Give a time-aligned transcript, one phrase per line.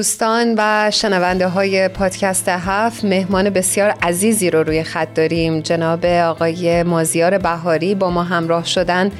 [0.00, 5.60] دوستان و شنونده های پادکست هفت مهمان بسیار عزیزی رو روی خط داریم.
[5.60, 9.10] جناب آقای مازیار بهاری با ما همراه شدن.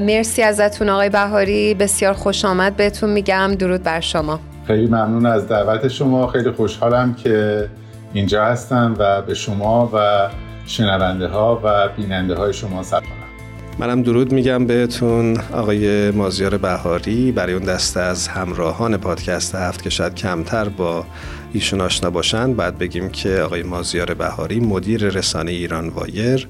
[0.00, 1.74] مرسی ازتون آقای بهاری.
[1.74, 3.54] بسیار خوش آمد بهتون میگم.
[3.54, 4.40] درود بر شما.
[4.66, 6.26] خیلی ممنون از دعوت شما.
[6.26, 7.68] خیلی خوشحالم که
[8.12, 10.28] اینجا هستم و به شما و
[10.66, 13.25] شنونده ها و بیننده های شما سلام
[13.78, 19.90] منم درود میگم بهتون آقای مازیار بهاری برای اون دسته از همراهان پادکست هفت که
[19.90, 21.06] شاید کمتر با
[21.52, 26.48] ایشون آشنا باشن بعد بگیم که آقای مازیار بهاری مدیر رسانه ایران وایر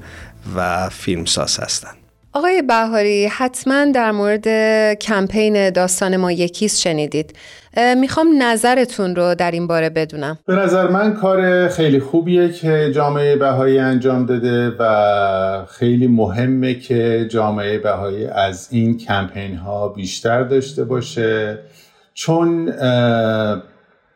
[0.57, 2.06] و فیلمساز هستند.
[2.37, 4.49] آقای بهاری حتما در مورد
[4.99, 7.37] کمپین داستان ما یکیست شنیدید.
[7.97, 10.39] می‌خوام نظرتون رو در این باره بدونم.
[10.47, 17.27] به نظر من کار خیلی خوبیه که جامعه بهایی انجام داده و خیلی مهمه که
[17.31, 21.59] جامعه بهایی از این کمپین ها بیشتر داشته باشه.
[22.15, 22.73] چون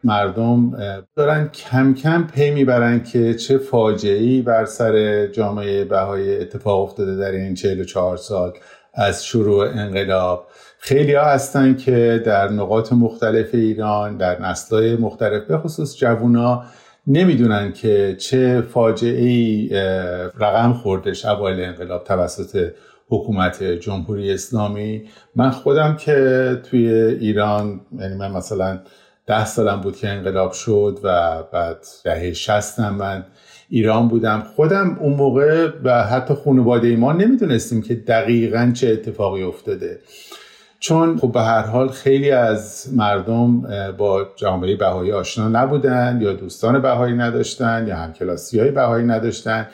[0.05, 0.73] مردم
[1.17, 7.31] دارن کم کم پی می‌برن که چه فاجعه‌ای بر سر جامعه بهایی اتفاق افتاده در
[7.31, 8.53] این 44 سال
[8.95, 10.47] از شروع انقلاب.
[10.79, 16.63] خیلی ها هستن که در نقاط مختلف ایران در نسلهای مختلف به خصوص جوونا
[17.07, 19.69] نمی‌دونن که چه فاجعه ای
[20.41, 22.71] رقم خوردش اوایل انقلاب توسط
[23.09, 25.03] حکومت جمهوری اسلامی.
[25.37, 26.89] من خودم که توی
[27.21, 28.81] ایران یعنی من مثلا
[29.31, 33.25] ده سالم بود که انقلاب شد و بعد دهه شستم من
[33.69, 34.43] ایران بودم.
[34.57, 39.99] خودم اون موقع و حتی خانواده ما نمی‌دونستیم که دقیقا چه اتفاقی افتاده.
[40.81, 43.63] چون خب به هر حال خیلی از مردم
[43.99, 49.69] با جامعه بهایی آشنا نبودن یا دوستان بهایی نداشتن یا همکلاسی های بهایی نداشتن.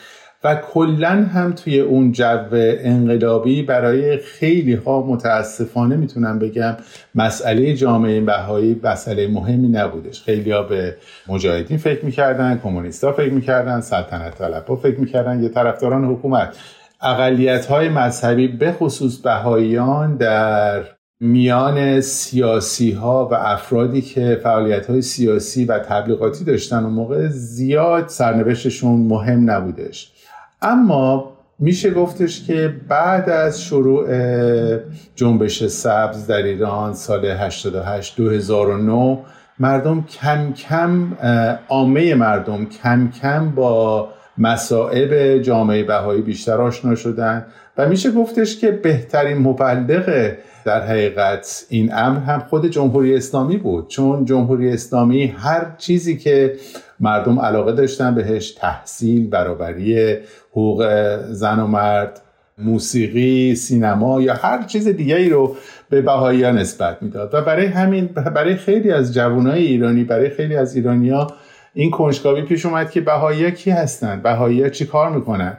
[0.46, 6.76] و کلا هم توی اون جو انقلابی برای خیلی ها متاسفانه می‌تونم بگم
[7.14, 10.22] مسئله جامعه بهایی مسئله مهمی نبودش.
[10.22, 10.96] خیلی ها به
[11.28, 16.56] مجاهدین فکر می‌کردن کمونیستا فکر می‌کردن سلطنت طلب ها فکر می‌کردن یه طرفداران حکومت.
[17.02, 20.82] اقلیت های مذهبی به خصوص بهاییان در
[21.20, 28.08] میان سیاسی ها و افرادی که فعالیت های سیاسی و تبلیغاتی داشتن و موقع زیاد
[28.08, 30.12] سرنوشتشون مهم نبودش.
[30.62, 34.06] اما میشه گفتش که بعد از شروع
[35.14, 39.18] جنبش سبز در ایران سال 88 2009
[39.58, 41.12] مردم کم کم
[41.68, 44.08] عامه مردم کم کم با
[44.38, 47.46] مسائب جامعه بهایی بیشتر آشنا شدن.
[47.78, 50.32] و میشه گفتش که بهترین مبلغ
[50.64, 53.88] در حقیقت این امر هم خود جمهوری اسلامی بود.
[53.88, 56.56] چون جمهوری اسلامی هر چیزی که
[57.00, 60.16] مردم علاقه داشتن بهش تحصیل برابری
[60.50, 60.86] حقوق
[61.30, 62.20] زن و مرد
[62.58, 65.56] موسیقی سینما یا هر چیز دیگری رو
[65.90, 67.34] به بهایی نسبت می‌داد.
[67.34, 71.26] و برای همین برای خیلی از جوانای ایرانی برای خیلی از ایرانیا
[71.74, 75.58] این کنجکاوی پیش اومد که بهایی کی هستن؟ بهایی چی کار می‌کنن؟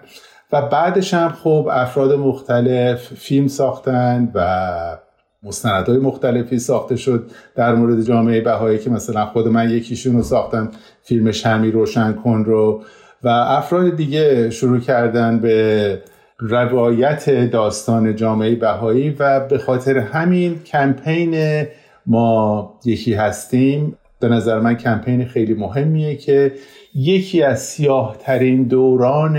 [0.52, 4.98] و بعدش هم خب افراد مختلف فیلم ساختن و
[5.44, 10.72] مستندهای مختلفی ساخته شد در مورد جامعه بهایی که مثلا خود من یکیشون رو ساختم
[11.04, 12.84] فیلم شمی روشن کن رو.
[13.24, 16.02] و افراد دیگه شروع کردن به
[16.40, 21.66] روایت داستان جامعه بهایی و به خاطر همین کمپین
[22.06, 23.98] ما یکی هستیم.
[24.20, 26.52] به نظر من کمپین خیلی مهمیه که
[26.96, 29.38] یکی از سیاه ترین دوران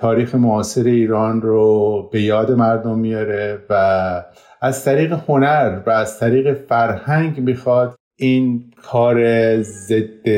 [0.00, 4.24] تاریخ معاصر ایران رو به یاد مردم میاره و
[4.60, 9.16] از طریق هنر و از طریق فرهنگ می‌خواد این کار
[9.62, 10.28] ضد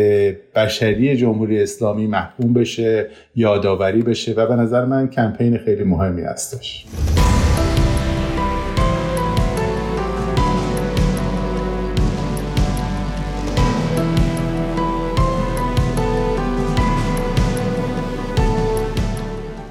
[0.54, 6.86] بشری جمهوری اسلامی محکوم بشه یادآوری بشه و به نظر من کمپین خیلی مهمی هستش.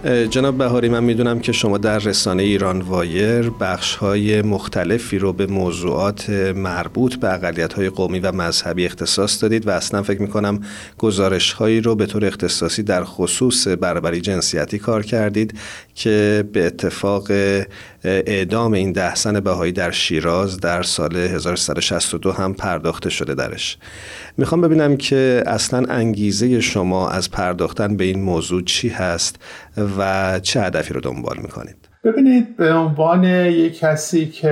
[0.06, 5.46] جناب بهاری من می‌دونم که شما در رسانه ایران وایر بخش های مختلفی رو به
[5.48, 10.60] موضوعات مربوط به اقلیت های قومی و مذهبی اختصاص دادید و اصلا فکر می‌کنم
[10.98, 15.54] گزارش هایی رو به طور اختصاصی در خصوص برابری جنسیتی کار کردید
[15.96, 17.32] که به اتفاق
[18.06, 23.78] اعدام این ده زن بهایی در شیراز در سال 1362 هم پرداخته شده درش.
[24.38, 29.36] می‌خوام ببینم که اصلا انگیزه شما از پرداختن به این موضوع چی هست
[29.98, 34.50] و چه هدفی رو دنبال می‌کنید؟ ببینید به عنوان یک کسی که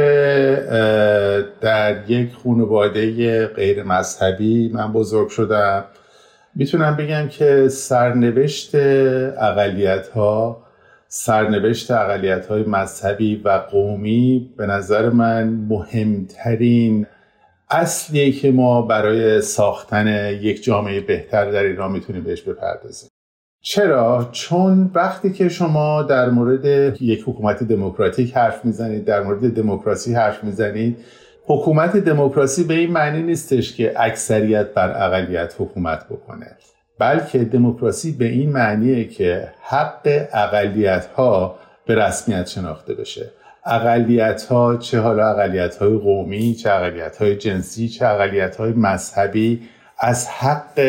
[1.61, 5.83] در یک خانواده غیر مذهبی من بزرگ شدم
[6.55, 10.62] می‌تونم بگم که سرنوشت اقلیت ها
[11.15, 17.07] سرنوشت اقلیت های مذهبی و قومی به نظر من مهمترین
[17.69, 23.09] اصلیه که ما برای ساختن یک جامعه بهتر در ایران می‌تونیم بهش بپردازیم
[23.61, 30.13] چرا؟ چون وقتی که شما در مورد یک حکومت دموکراتیک حرف می‌زنید در مورد دموکراسی
[30.13, 30.97] حرف می‌زنید
[31.45, 36.57] حکومت دموکراسی به این معنی نیستش که اکثریت بر اقلیت حکومت بکنه
[36.99, 41.55] بلکه دموکراسی به این معنیه که حق اقلیت ها
[41.85, 43.31] به رسمیت شناخته بشه.
[43.65, 49.61] اقلیت ها چه حالا اقلیت های قومی چه اقلیت های جنسی چه اقلیت های مذهبی
[49.99, 50.79] از حق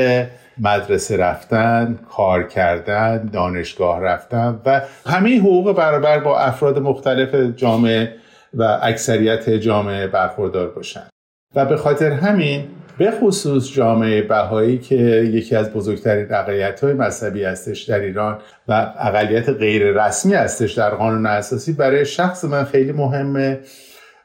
[0.59, 8.15] مدرسه رفتن کار کردن دانشگاه رفتن و همه حقوق برابر با افراد مختلف جامعه
[8.55, 11.09] و اکثریت جامعه برخوردار باشن.
[11.55, 12.65] و به خاطر همین
[12.99, 14.94] به خصوص جامعه بهایی که
[15.35, 18.38] یکی از بزرگترین اقلیت های مذهبی هستش در ایران
[18.69, 23.58] و اقلیت غیر رسمی هستش در قانون اساسی برای شخص من خیلی مهمه.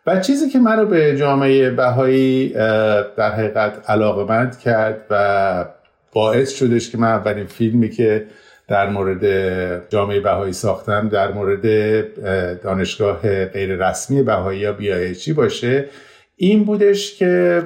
[0.07, 2.49] و چیزی که منو به جامعه بهایی
[3.17, 5.65] در حقیقت علاقمند کرد و
[6.13, 8.25] باعث شدش که من اولین فیلمی که
[8.67, 11.63] در مورد جامعه بهایی ساختم در مورد
[12.61, 15.85] دانشگاه غیر رسمی بهایی یا بیایچی باشه.
[16.41, 17.63] این بودش که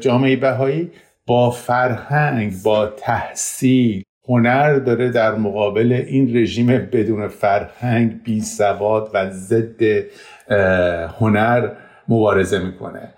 [0.00, 0.90] جامعه بهایی
[1.26, 9.30] با فرهنگ با تحصیل هنر داره در مقابل این رژیم بدون فرهنگ بی سواد و
[9.30, 9.82] ضد
[11.18, 11.68] هنر
[12.08, 13.14] مبارزه می‌کنه.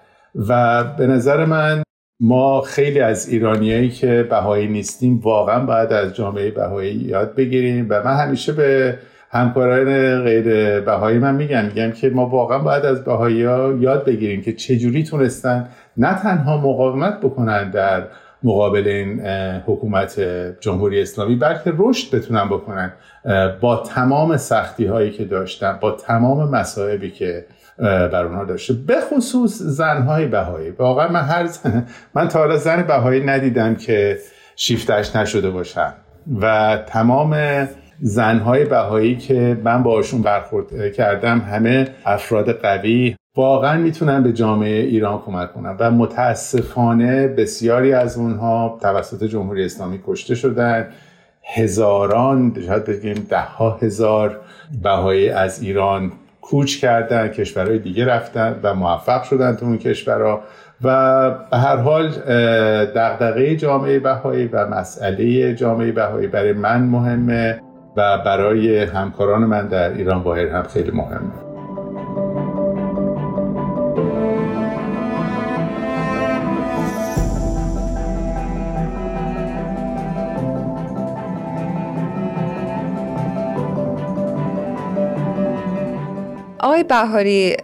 [0.49, 1.83] و به نظر من
[2.21, 8.03] ما خیلی از ایرانیایی که بهایی نیستیم واقعا باید از جامعه بهایی یاد بگیریم و
[8.05, 8.99] من همیشه به
[9.37, 9.85] همکاران
[10.25, 14.53] غیر بهایی من میگم میگم که ما واقعا باید از بهایی ها یاد بگیریم که
[14.53, 18.07] چجوری تونستن نه تنها مقاومت بکنن در
[18.43, 19.21] مقابل این
[19.67, 20.21] حکومت
[20.61, 22.93] جمهوری اسلامی بلکه رشد بتونن بکنن
[23.61, 27.45] با تمام سختی هایی که داشتن با تمام مصائبی که
[27.79, 28.75] بر اونها داشته.
[28.75, 30.71] به خصوص زنهای بهایی.
[30.71, 31.87] واقعا من هر زن...
[32.15, 34.19] من تا حالا زن بهایی ندیدم که
[34.57, 35.93] شیفتش نشده باشن.
[36.41, 37.37] و تمام
[38.01, 45.19] زنهای بهایی که من باشون برخورد کردم همه افراد قوی واقعا می‌تونن به جامعه ایران
[45.19, 50.89] کمک کنن و متاسفانه بسیاری از اونها توسط جمهوری اسلامی کشته شدن.
[51.55, 54.41] هزاران شاید بگیم ده ها هزار
[54.83, 60.41] بهایی از ایران کوچ کردن کشورهای دیگه رفتن و موفق شدن تو اون کشورها
[60.83, 62.09] و به هر حال
[62.85, 67.61] دغدغه جامعه بهایی و مسئله جامعه بهایی برای من مهمه.
[67.97, 71.56] و برای همکاران من در ایران باهر هم خیلی مهمه.
[86.77, 87.57] آقای بهاری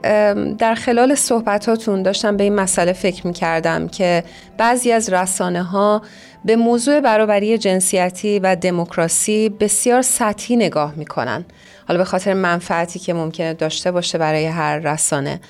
[0.59, 4.25] در خلال صحبتاتون داشتم به این مسئله فکر می کردم که
[4.59, 6.03] بعضی از رسانه ها
[6.45, 11.45] به موضوع برابری جنسیتی و دموکراسی بسیار سطحی نگاه می کنن.
[11.89, 15.41] حالا به خاطر منفعتی که ممکنه داشته باشه برای هر رسانه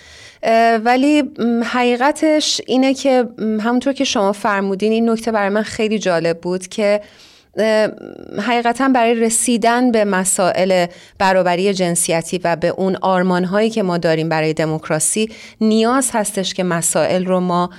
[0.85, 1.23] ولی
[1.64, 7.00] حقیقتش اینه که همونطور که شما فرمودین این نکته برای من خیلی جالب بود که
[8.38, 10.87] حقیقتا برای رسیدن به مسائل
[11.18, 15.30] برابری جنسیتی و به اون آرمان هایی که ما داریم برای دموکراسی
[15.61, 17.71] نیاز هستش که مسائل رو ما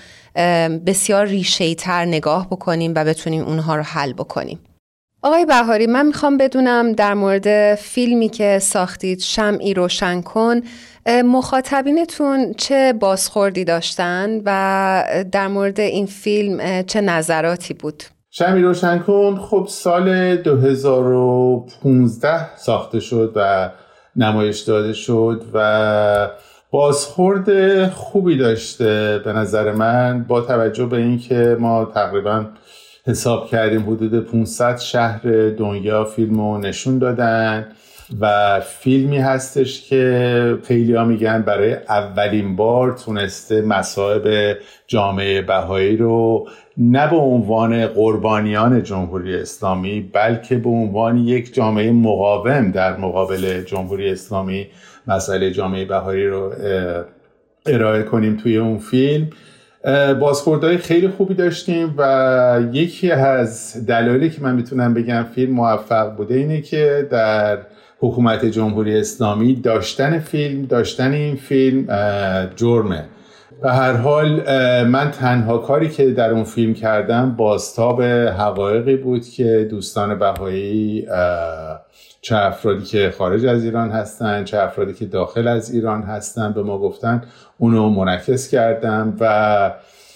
[0.85, 4.59] بسیار ریشه تر نگاه بکنیم و بتونیم اونها رو حل بکنیم
[5.21, 10.61] آقای بهاری من می‌خوام بدونم در مورد فیلمی که ساختید شمعی روشن کن
[11.07, 18.03] مخاطبینتون چه بازخوردی داشتن و در مورد این فیلم چه نظراتی بود؟
[18.35, 23.69] شمی روشن کن خب سال 2015 ساخته شد و
[24.15, 26.29] نمایش داده شد و
[26.71, 32.45] بازخورد خوبی داشته به نظر من با توجه به اینکه ما تقریبا
[33.07, 37.67] حساب کردیم حدود 500 شهر دنیا فیلم رو نشون دادن.
[38.21, 44.57] و فیلمی هستش که خیلی میگن برای اولین بار تونسته مسائب
[44.87, 52.71] جامعه بهایی رو نه به عنوان قربانیان جمهوری اسلامی بلکه به عنوان یک جامعه مقاوم
[52.71, 54.67] در مقابل جمهوری اسلامی
[55.07, 56.53] مسئله جامعه بهایی رو
[57.65, 59.29] ارائه کنیم توی اون فیلم.
[60.19, 66.35] بازخوردهای خیلی خوبی داشتیم و یکی از دلایلی که من می‌تونم بگم فیلم موفق بوده
[66.35, 67.59] اینه که در
[68.03, 71.87] حکومت جمهوری اسلامی داشتن فیلم داشتن این فیلم
[72.55, 73.05] جرمه.
[73.61, 74.29] به هر حال
[74.83, 81.07] من تنها کاری که در اون فیلم کردم بازتاب حقایقی بود که دوستان بهایی
[82.21, 86.63] چه افرادی که خارج از ایران هستن چه افرادی که داخل از ایران هستن به
[86.63, 87.21] ما گفتن
[87.57, 89.71] اونو منعکس کردم و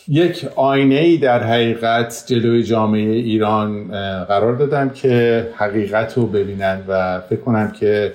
[0.09, 3.87] یک آینه ای در حقیقت جلوی جامعه ایران
[4.25, 8.13] قرار دادم که حقیقت رو ببینن و فکر کنم که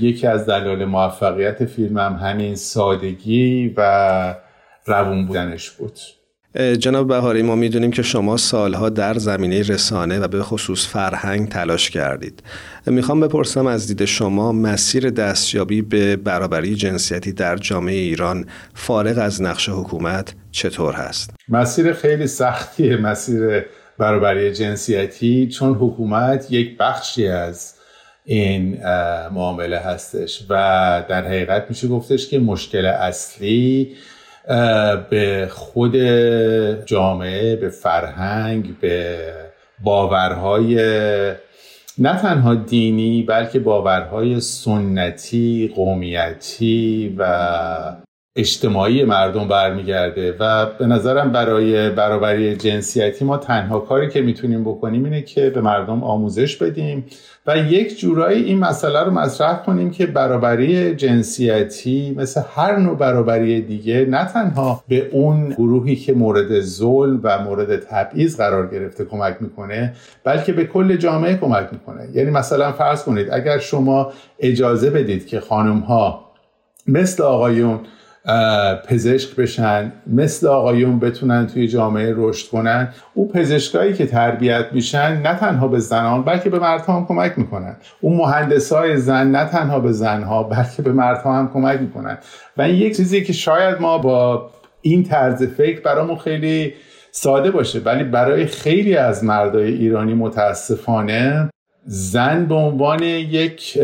[0.00, 4.34] یکی از دلایل موفقیت فیلمم همین سادگی و
[4.86, 5.98] روون بودنش بود.
[6.54, 11.90] جناب بهاری ما می‌دونیم که شما سالها در زمینه رسانه و به خصوص فرهنگ تلاش
[11.90, 12.42] کردید
[12.86, 19.42] می‌خوام بپرسم از دید شما مسیر دستیابی به برابری جنسیتی در جامعه ایران فارغ از
[19.42, 23.64] نقش حکومت چطور هست؟ مسیر خیلی سختیه مسیر
[23.98, 27.74] برابری جنسیتی چون حکومت یک بخشی از
[28.24, 28.78] این
[29.32, 30.54] معامله هستش و
[31.08, 33.92] در حقیقت میشه گفتش که مشکل اصلی
[35.10, 35.96] به خود
[36.86, 39.18] جامعه به فرهنگ به
[39.84, 40.76] باورهای
[41.98, 47.96] نه تنها دینی بلکه باورهای سنتی قومیتی و
[48.40, 55.04] اجتماعی مردم برمیگرده و به نظرم برای برابری جنسیتی ما تنها کاری که می‌تونیم بکنیم
[55.04, 57.04] اینه که به مردم آموزش بدیم
[57.46, 63.60] و یک جورایی این مسئله رو مطرح کنیم که برابری جنسیتی مثل هر نوع برابری
[63.60, 69.36] دیگه نه تنها به اون گروهی که مورد ظلم و مورد تبعیض قرار گرفته کمک
[69.40, 69.92] می‌کنه
[70.24, 72.08] بلکه به کل جامعه کمک می‌کنه.
[72.14, 76.30] یعنی مثلا فرض کنید اگر شما اجازه بدید که خانم ها
[76.86, 77.80] مثل آقایون
[78.88, 82.88] پزشک بشن مثل آقایون بتونن توی جامعه رشد کنن.
[83.14, 87.76] او پزشکایی که تربیت میشن نه تنها به زنان بلکه به مردها هم کمک می‌کنن.
[88.00, 92.18] اون مهندس های زن نه تنها به زنها بلکه به مردها هم کمک می‌کنن.
[92.56, 94.50] و این یک چیزی که شاید ما با
[94.82, 96.74] این طرز فکر برامون خیلی
[97.12, 101.50] ساده باشه ولی برای خیلی از مردای ایرانی متاسفانه
[101.84, 103.78] زن به عنوان یک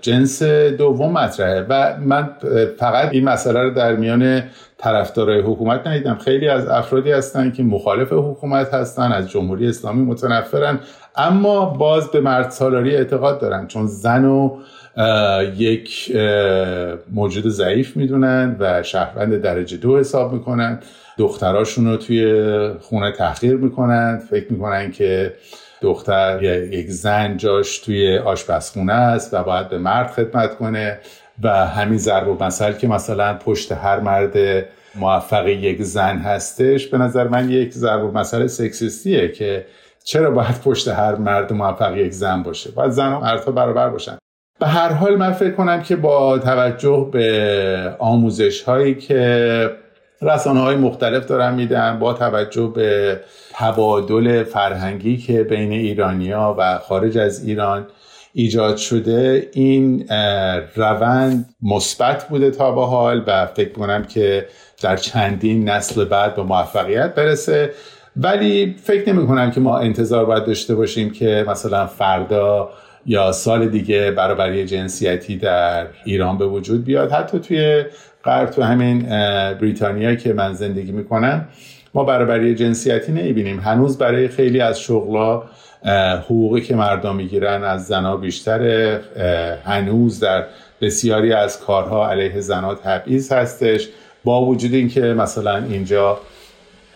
[0.00, 0.42] جنس
[0.78, 2.30] دوم مطرحه و من
[2.78, 4.42] فقط این مسئله رو در میان
[4.78, 6.18] طرفدارای حکومت ندیدم.
[6.18, 10.78] خیلی از افرادی هستن که مخالف حکومت هستن از جمهوری اسلامی متنفرن
[11.16, 13.66] اما باز به مرد سالاری اعتقاد دارن.
[13.66, 14.56] چون زن و
[15.56, 16.16] یک
[17.12, 20.78] موجود ضعیف می‌دونن و شهروند درجه دو حساب می‌کنن.
[21.18, 24.22] دختراشون رو توی خونه تحقیر می‌کنن.
[24.30, 25.34] فکر می‌کنن که
[25.80, 26.42] دختر
[26.72, 30.98] یک زن جاش توی آشپزخونه است و باید به مرد خدمت کنه
[31.42, 36.98] و همین ضرب و مثل که مثلا پشت هر مرد موفق یک زن هستش به
[36.98, 39.66] نظر من یک ضرب و مثل سکسیستیه که
[40.04, 44.18] چرا باید پشت هر مرد موفق یک زن باشه؟ باید زن و مردها برابر باشن.
[44.60, 49.70] به هر حال من فکر کنم که با توجه به آموزش هایی که
[50.22, 53.20] رسانه های مختلف دارن میدن با توجه به
[53.52, 57.86] تبادل فرهنگی که بین ایرانیا و خارج از ایران
[58.32, 60.08] ایجاد شده این
[60.76, 64.46] روند مثبت بوده تا به حال و فکر کنم که
[64.82, 67.70] در چندین نسل بعد به موفقیت برسه.
[68.16, 72.70] ولی فکر نمی کنم که ما انتظار باید داشته باشیم که مثلا فردا
[73.06, 77.12] یا سال دیگه برابری جنسیتی در ایران به وجود بیاد.
[77.12, 77.84] حتی توی
[78.28, 79.02] غرب تو همین
[79.54, 81.44] بریتانیا که من زندگی می‌کنم
[81.94, 83.60] ما برابری جنسیتی نمی‌بینیم.
[83.60, 85.42] هنوز برای خیلی از شغلا
[86.24, 88.62] حقوقی که مردم می‌گیرن از زنها بیشتر
[89.64, 90.44] هنوز در
[90.80, 93.88] بسیاری از کارها علیه زنها تبعیض هستش.
[94.24, 96.18] با وجود اینکه مثلا اینجا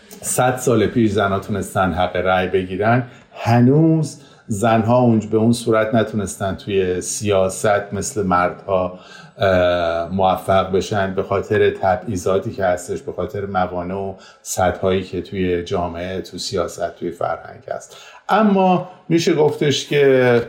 [0.09, 3.03] صد سال پیش زنها تونستن حق رأی بگیرن
[3.35, 8.99] هنوز زنها اونج به اون صورت نتونستن توی سیاست مثل مردها
[10.11, 16.21] موفق بشن به خاطر تبعیضاتی که هستش به خاطر موانع و سطحهایی که توی جامعه
[16.21, 17.97] تو سیاست توی فرهنگ هست.
[18.29, 20.43] اما میشه گفتش که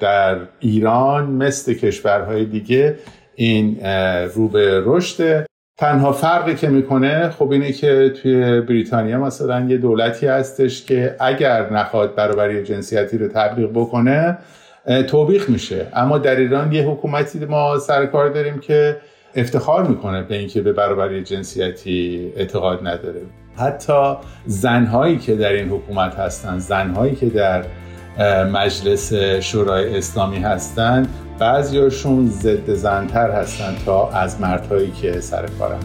[0.00, 2.96] در ایران مثل کشورهای دیگه
[3.34, 3.80] این
[4.34, 5.46] رو به رشد.
[5.78, 11.72] تنها فرقی که می‌کنه خب اینه که توی بریتانیا مثلا یه دولتی هستش که اگر
[11.72, 14.38] نخواد برابری جنسیتی رو تبلیغ بکنه
[15.08, 15.86] توبیخ میشه.
[15.94, 18.96] اما در ایران یه حکومتی ما سر کار داریم که
[19.34, 23.20] افتخار می‌کنه به اینکه به برابری جنسیتی اعتقاد نداره.
[23.56, 24.14] حتی
[24.46, 27.64] زنهایی که در این حکومت هستن زنهایی که در
[28.44, 31.06] مجلس شورای اسلامی هستن
[31.38, 35.78] بعضیاشون ضد زنتر هستن تا از مردهایی که سر کارن.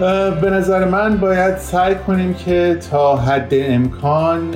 [0.00, 4.50] به نظر من باید سعی کنیم که تا حد امکان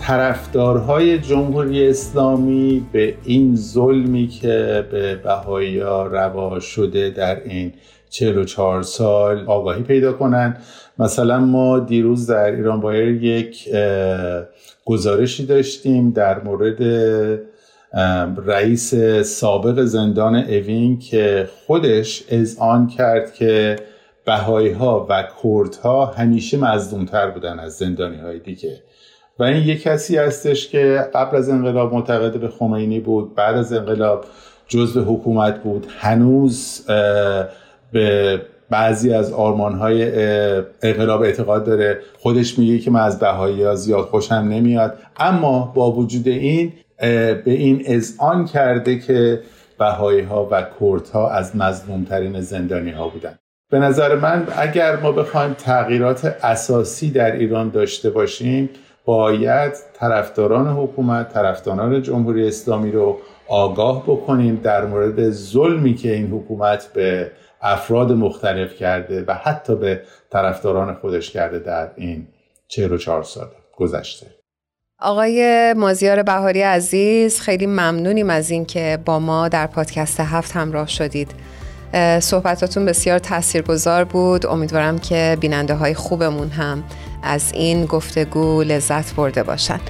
[0.00, 7.72] طرفدارهای جمهوری اسلامی به این ظلمی که به بهایی روا شده در این
[8.10, 10.56] 44 سال آگاهی پیدا کنند
[10.98, 13.68] مثلا ما دیروز در ایران بایر یک
[14.84, 16.82] گزارشی داشتیم در مورد
[18.46, 18.94] رئیس
[19.24, 22.22] سابق زندان اوین که خودش
[22.58, 23.76] آن کرد که
[24.24, 28.82] بهایی ها و کرد ها همیشه مزدومتر بودن از زندانی های دیگه.
[29.38, 33.72] و این یک کسی هستش که قبل از انقلاب معتقد به خمینی بود بعد از
[33.72, 34.24] انقلاب
[34.68, 36.82] جزء حکومت بود هنوز
[37.92, 38.40] به
[38.70, 40.12] بعضی از آرمان های
[40.82, 42.00] انقلاب اعتقاد داره.
[42.18, 44.98] خودش میگه که من از بهایی ها زیاد خوشم نمیاد.
[45.16, 49.40] اما با وجود این به این اذعان کرده که
[49.78, 53.38] بهایی ها و کرد ها از مظلومترین زندانی ها بودن.
[53.70, 58.70] به نظر من اگر ما بخوایم تغییرات اساسی در ایران داشته باشیم
[59.04, 63.18] باید طرفداران حکومت طرفداران جمهوری اسلامی رو
[63.48, 67.30] آگاه بکنیم در مورد ظلمی که این حکومت به
[67.62, 72.26] افراد مختلف کرده و حتی به طرفداران خودش کرده در این
[72.68, 74.26] 44 سال گذشته.
[75.00, 81.30] آقای مازیار بهاری عزیز خیلی ممنونیم از اینکه با ما در پادکست هفت همراه شدید.
[82.20, 84.46] صحبتاتون بسیار تاثیرگذار بود.
[84.46, 86.84] امیدوارم که بیننده های خوبمون هم
[87.22, 89.80] از این گفتگو لذت برده باشن.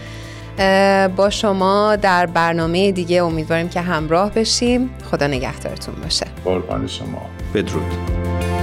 [1.16, 4.90] با شما در برنامه دیگه امیدواریم که همراه بشیم.
[5.10, 6.26] خدا نگهدارتون باشه.
[6.44, 7.22] قربان شما.
[7.54, 8.53] بدرود.